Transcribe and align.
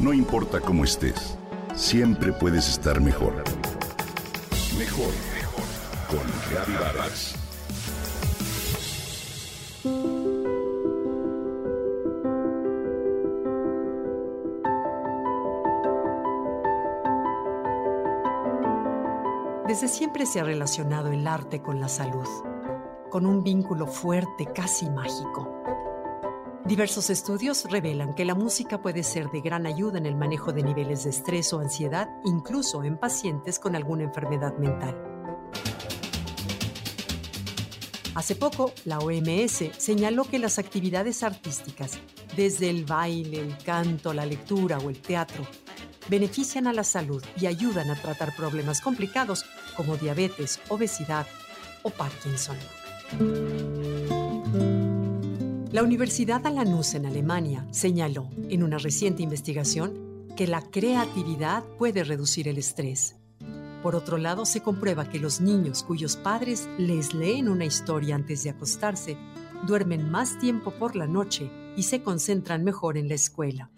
No 0.00 0.14
importa 0.14 0.60
cómo 0.60 0.84
estés, 0.84 1.36
siempre 1.74 2.32
puedes 2.32 2.70
estar 2.70 3.02
mejor. 3.02 3.34
Mejor, 4.78 5.12
mejor. 5.34 5.64
Con 6.08 6.26
Reavivadas. 6.50 7.34
Desde 19.68 19.86
siempre 19.86 20.24
se 20.24 20.40
ha 20.40 20.44
relacionado 20.44 21.12
el 21.12 21.26
arte 21.26 21.60
con 21.60 21.78
la 21.78 21.88
salud, 21.88 22.26
con 23.10 23.26
un 23.26 23.44
vínculo 23.44 23.86
fuerte, 23.86 24.46
casi 24.46 24.88
mágico. 24.88 25.60
Diversos 26.70 27.10
estudios 27.10 27.64
revelan 27.68 28.14
que 28.14 28.24
la 28.24 28.36
música 28.36 28.80
puede 28.80 29.02
ser 29.02 29.28
de 29.32 29.40
gran 29.40 29.66
ayuda 29.66 29.98
en 29.98 30.06
el 30.06 30.14
manejo 30.14 30.52
de 30.52 30.62
niveles 30.62 31.02
de 31.02 31.10
estrés 31.10 31.52
o 31.52 31.58
ansiedad, 31.58 32.08
incluso 32.24 32.84
en 32.84 32.96
pacientes 32.96 33.58
con 33.58 33.74
alguna 33.74 34.04
enfermedad 34.04 34.56
mental. 34.56 34.96
Hace 38.14 38.36
poco, 38.36 38.72
la 38.84 39.00
OMS 39.00 39.64
señaló 39.78 40.22
que 40.22 40.38
las 40.38 40.60
actividades 40.60 41.24
artísticas, 41.24 41.98
desde 42.36 42.70
el 42.70 42.84
baile, 42.84 43.40
el 43.40 43.58
canto, 43.58 44.12
la 44.12 44.24
lectura 44.24 44.78
o 44.78 44.90
el 44.90 45.00
teatro, 45.00 45.44
benefician 46.08 46.68
a 46.68 46.72
la 46.72 46.84
salud 46.84 47.24
y 47.40 47.46
ayudan 47.46 47.90
a 47.90 48.00
tratar 48.00 48.36
problemas 48.36 48.80
complicados 48.80 49.44
como 49.76 49.96
diabetes, 49.96 50.60
obesidad 50.68 51.26
o 51.82 51.90
Parkinson. 51.90 52.56
La 55.72 55.82
Universidad 55.82 56.46
Alanus 56.46 56.94
en 56.94 57.06
Alemania 57.06 57.66
señaló 57.70 58.28
en 58.48 58.62
una 58.62 58.78
reciente 58.78 59.22
investigación 59.22 60.26
que 60.36 60.46
la 60.46 60.62
creatividad 60.62 61.64
puede 61.78 62.04
reducir 62.04 62.48
el 62.48 62.58
estrés. 62.58 63.16
Por 63.82 63.94
otro 63.94 64.18
lado, 64.18 64.44
se 64.44 64.60
comprueba 64.60 65.08
que 65.08 65.18
los 65.18 65.40
niños 65.40 65.82
cuyos 65.82 66.16
padres 66.16 66.68
les 66.78 67.14
leen 67.14 67.48
una 67.48 67.64
historia 67.64 68.14
antes 68.14 68.42
de 68.42 68.50
acostarse 68.50 69.16
duermen 69.66 70.10
más 70.10 70.38
tiempo 70.38 70.70
por 70.72 70.96
la 70.96 71.06
noche 71.06 71.50
y 71.76 71.84
se 71.84 72.02
concentran 72.02 72.64
mejor 72.64 72.96
en 72.96 73.08
la 73.08 73.14
escuela. 73.14 73.70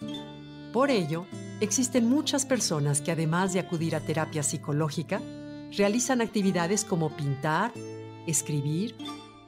Por 0.72 0.90
ello, 0.90 1.26
Existen 1.62 2.08
muchas 2.08 2.44
personas 2.44 3.00
que 3.00 3.12
además 3.12 3.52
de 3.52 3.60
acudir 3.60 3.94
a 3.94 4.00
terapia 4.00 4.42
psicológica, 4.42 5.22
realizan 5.70 6.20
actividades 6.20 6.84
como 6.84 7.16
pintar, 7.16 7.72
escribir, 8.26 8.96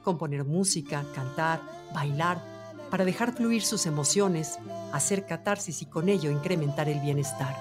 componer 0.05 0.45
música, 0.45 1.03
cantar, 1.13 1.61
bailar, 1.93 2.41
para 2.89 3.03
dejar 3.03 3.33
fluir 3.33 3.63
sus 3.63 3.85
emociones, 3.85 4.57
hacer 4.93 5.25
catarsis 5.25 5.81
y 5.81 5.85
con 5.87 6.07
ello 6.07 6.31
incrementar 6.31 6.87
el 6.87 7.01
bienestar. 7.01 7.53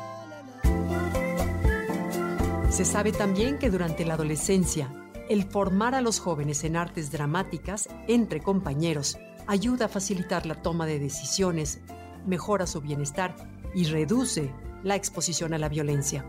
Se 2.70 2.84
sabe 2.84 3.10
también 3.10 3.58
que 3.58 3.70
durante 3.70 4.04
la 4.04 4.14
adolescencia, 4.14 4.92
el 5.28 5.44
formar 5.44 5.94
a 5.94 6.00
los 6.00 6.20
jóvenes 6.20 6.62
en 6.64 6.76
artes 6.76 7.10
dramáticas 7.10 7.88
entre 8.06 8.40
compañeros 8.40 9.18
ayuda 9.46 9.86
a 9.86 9.88
facilitar 9.88 10.46
la 10.46 10.60
toma 10.62 10.86
de 10.86 10.98
decisiones, 10.98 11.80
mejora 12.26 12.66
su 12.66 12.80
bienestar 12.80 13.34
y 13.74 13.84
reduce 13.84 14.52
la 14.82 14.96
exposición 14.96 15.54
a 15.54 15.58
la 15.58 15.68
violencia. 15.68 16.24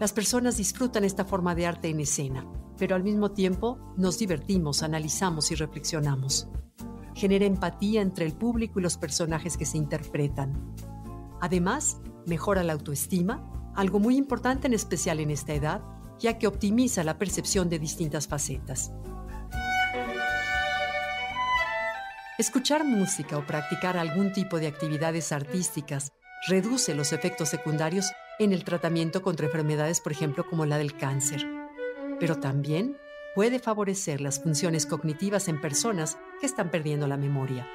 Las 0.00 0.12
personas 0.12 0.56
disfrutan 0.56 1.04
esta 1.04 1.24
forma 1.24 1.54
de 1.54 1.66
arte 1.66 1.88
en 1.88 2.00
escena, 2.00 2.46
pero 2.78 2.96
al 2.96 3.02
mismo 3.02 3.32
tiempo 3.32 3.78
nos 3.96 4.18
divertimos, 4.18 4.82
analizamos 4.82 5.50
y 5.50 5.54
reflexionamos. 5.54 6.48
Genera 7.14 7.44
empatía 7.44 8.02
entre 8.02 8.26
el 8.26 8.32
público 8.32 8.80
y 8.80 8.82
los 8.82 8.96
personajes 8.96 9.56
que 9.56 9.66
se 9.66 9.78
interpretan. 9.78 10.74
Además, 11.40 12.00
mejora 12.26 12.62
la 12.64 12.72
autoestima, 12.72 13.72
algo 13.76 14.00
muy 14.00 14.16
importante 14.16 14.66
en 14.66 14.74
especial 14.74 15.20
en 15.20 15.30
esta 15.30 15.54
edad, 15.54 15.82
ya 16.18 16.38
que 16.38 16.46
optimiza 16.46 17.04
la 17.04 17.18
percepción 17.18 17.68
de 17.68 17.78
distintas 17.78 18.26
facetas. 18.26 18.92
Escuchar 22.36 22.84
música 22.84 23.38
o 23.38 23.46
practicar 23.46 23.96
algún 23.96 24.32
tipo 24.32 24.58
de 24.58 24.66
actividades 24.66 25.30
artísticas 25.30 26.12
reduce 26.48 26.94
los 26.94 27.12
efectos 27.12 27.48
secundarios 27.48 28.10
en 28.40 28.52
el 28.52 28.64
tratamiento 28.64 29.22
contra 29.22 29.46
enfermedades, 29.46 30.00
por 30.00 30.10
ejemplo, 30.10 30.44
como 30.48 30.66
la 30.66 30.78
del 30.78 30.96
cáncer. 30.96 31.53
Pero 32.26 32.40
también 32.40 32.96
puede 33.34 33.58
favorecer 33.58 34.22
las 34.22 34.40
funciones 34.42 34.86
cognitivas 34.86 35.46
en 35.48 35.60
personas 35.60 36.16
que 36.40 36.46
están 36.46 36.70
perdiendo 36.70 37.06
la 37.06 37.18
memoria. 37.18 37.68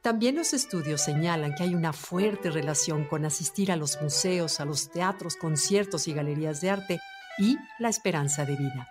También 0.00 0.36
los 0.36 0.54
estudios 0.54 1.02
señalan 1.02 1.54
que 1.54 1.64
hay 1.64 1.74
una 1.74 1.92
fuerte 1.92 2.50
relación 2.50 3.04
con 3.04 3.26
asistir 3.26 3.70
a 3.70 3.76
los 3.76 4.00
museos, 4.00 4.58
a 4.58 4.64
los 4.64 4.90
teatros, 4.90 5.36
conciertos 5.36 6.08
y 6.08 6.14
galerías 6.14 6.62
de 6.62 6.70
arte 6.70 7.00
y 7.36 7.58
la 7.78 7.90
esperanza 7.90 8.46
de 8.46 8.56
vida. 8.56 8.88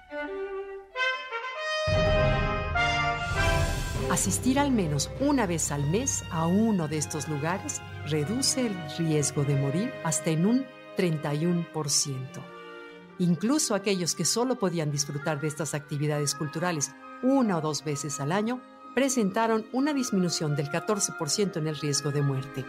Asistir 4.11 4.59
al 4.59 4.69
menos 4.69 5.09
una 5.22 5.47
vez 5.47 5.72
al 5.72 5.89
mes 5.89 6.23
a 6.29 6.45
uno 6.45 6.88
de 6.88 6.99
estos 6.99 7.28
lugares 7.28 7.81
reduce 8.05 8.67
el 8.67 8.75
riesgo 8.99 9.43
de 9.43 9.55
morir 9.55 9.91
hasta 10.03 10.29
en 10.29 10.45
un 10.45 10.66
31%. 10.97 12.60
Incluso 13.22 13.76
aquellos 13.76 14.16
que 14.16 14.26
solo 14.26 14.58
podían 14.58 14.90
disfrutar 14.90 15.40
de 15.40 15.48
estas 15.48 15.76
actividades 15.76 16.34
culturales 16.34 16.90
una 17.22 17.59
o 17.59 17.62
dos 17.62 17.84
veces 17.84 18.20
al 18.20 18.32
año 18.32 18.59
presentaron 18.96 19.68
una 19.74 19.94
disminución 19.94 20.56
del 20.56 20.72
14% 20.72 21.58
en 21.58 21.68
el 21.68 21.78
riesgo 21.78 22.09
de 22.09 22.24
muerte. 22.24 22.66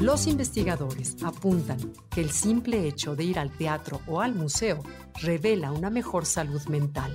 Los 0.00 0.28
investigadores 0.28 1.16
apuntan 1.24 1.78
que 2.10 2.20
el 2.20 2.30
simple 2.30 2.86
hecho 2.86 3.16
de 3.16 3.24
ir 3.24 3.40
al 3.40 3.50
teatro 3.50 4.00
o 4.06 4.20
al 4.20 4.36
museo 4.36 4.80
revela 5.20 5.72
una 5.72 5.90
mejor 5.90 6.26
salud 6.26 6.62
mental 6.68 7.12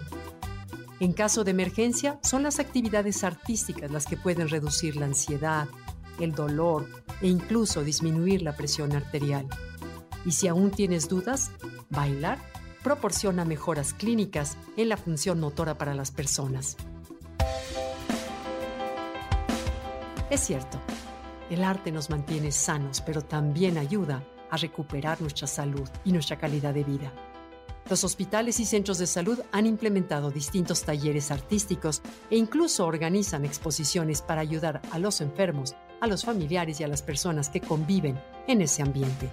en 1.00 1.14
caso 1.14 1.46
de 1.46 1.52
emergencia, 1.52 2.20
son 2.24 2.44
las 2.44 2.60
actividades 2.60 3.24
artísticas 3.24 3.90
las 3.90 4.06
que 4.06 4.18
pueden 4.18 4.50
reducir 4.50 4.98
la 4.98 5.06
ansiedad, 5.06 5.70
el 6.20 6.34
dolor 6.34 6.88
e 7.22 7.28
incluso 7.28 7.84
disminuir 7.84 8.42
la 8.42 8.56
presión 8.56 8.96
arterial. 8.96 9.48
Y 10.26 10.32
si 10.32 10.48
aún 10.48 10.72
tienes 10.72 11.08
dudas, 11.08 11.52
bailar 11.90 12.40
proporciona 12.84 13.46
mejoras 13.46 13.94
clínicas 13.94 14.58
en 14.78 14.90
la 14.90 14.98
función 14.98 15.40
motora 15.40 15.78
para 15.78 15.94
las 15.94 16.12
personas. 16.12 16.78
Es 20.30 20.42
cierto, 20.42 20.80
el 21.50 21.64
arte 21.64 21.92
nos 21.92 22.10
mantiene 22.10 22.52
sanos, 22.52 23.02
pero 23.02 23.22
también 23.22 23.78
ayuda 23.78 24.24
a 24.52 24.58
recuperar 24.58 25.20
nuestra 25.22 25.48
salud 25.48 25.88
y 26.06 26.12
nuestra 26.12 26.38
calidad 26.38 26.74
de 26.74 26.84
vida. 26.84 27.12
Los 27.90 28.04
hospitales 28.04 28.60
y 28.60 28.66
centros 28.66 29.00
de 29.00 29.08
salud 29.08 29.40
han 29.52 29.66
implementado 29.66 30.30
distintos 30.30 30.84
talleres 30.84 31.32
artísticos 31.32 32.04
e 32.30 32.38
incluso 32.38 32.86
organizan 32.86 33.46
exposiciones 33.46 34.22
para 34.22 34.42
ayudar 34.42 34.82
a 34.92 35.00
los 35.00 35.22
enfermos, 35.22 35.76
a 36.02 36.08
los 36.08 36.26
familiares 36.26 36.80
y 36.80 36.84
a 36.84 36.88
las 36.88 37.02
personas 37.02 37.50
que 37.50 37.62
conviven 37.62 38.20
en 38.48 38.62
ese 38.62 38.82
ambiente. 38.82 39.30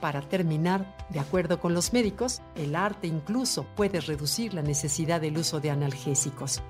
Para 0.00 0.20
terminar, 0.20 0.94
de 1.08 1.18
acuerdo 1.18 1.60
con 1.60 1.72
los 1.72 1.92
médicos, 1.92 2.42
el 2.56 2.76
arte 2.76 3.06
incluso 3.06 3.64
puede 3.74 4.00
reducir 4.00 4.52
la 4.52 4.60
necesidad 4.60 5.20
del 5.20 5.38
uso 5.38 5.60
de 5.60 5.70
analgésicos, 5.70 6.60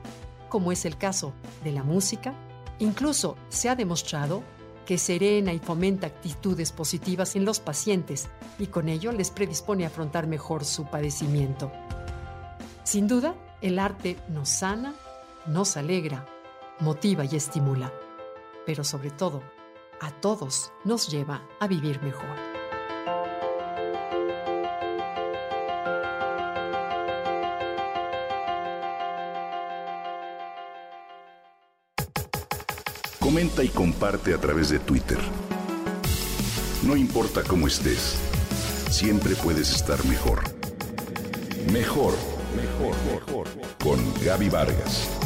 como 0.48 0.70
es 0.70 0.84
el 0.84 0.97
caso 0.97 1.32
de 1.64 1.72
la 1.72 1.82
música. 1.82 2.32
Incluso 2.78 3.36
se 3.48 3.69
ha 3.69 3.75
demostrado 3.75 4.44
que 4.86 4.98
serena 4.98 5.52
y 5.52 5.58
fomenta 5.58 6.06
actitudes 6.06 6.70
positivas 6.70 7.34
en 7.36 7.44
los 7.44 7.58
pacientes 7.58 8.28
y 8.58 8.66
con 8.66 8.88
ello 8.88 9.10
les 9.10 9.31
predispone 9.31 9.84
a 9.84 9.88
afrontar 9.88 10.26
mejor 10.26 10.64
su 10.64 10.84
padecimiento. 10.84 11.72
Sin 12.84 13.08
duda, 13.08 13.34
el 13.62 13.78
arte 13.78 14.16
nos 14.28 14.48
sana, 14.48 14.94
nos 15.46 15.76
alegra, 15.76 16.26
motiva 16.81 17.25
y 17.25 17.34
estimula, 17.34 17.92
pero 18.66 18.84
sobre 18.84 19.11
todo, 19.11 19.43
a 20.00 20.11
todos 20.11 20.72
nos 20.84 21.08
lleva 21.08 21.43
a 21.61 21.66
vivir 21.66 22.00
mejor. 22.02 22.55
Comenta 33.20 33.64
y 33.64 33.69
comparte 33.69 34.34
a 34.34 34.38
través 34.38 34.69
de 34.69 34.78
Twitter. 34.78 35.19
No 36.82 36.94
importa 36.94 37.43
cómo 37.43 37.66
estés, 37.66 38.16
siempre 38.90 39.34
puedes 39.34 39.75
estar 39.75 40.05
mejor. 40.05 40.43
Mejor, 41.72 42.14
mejor, 42.55 42.94
mejor. 43.11 43.49
Con 43.82 43.99
Gaby 44.22 44.50
Vargas. 44.50 45.24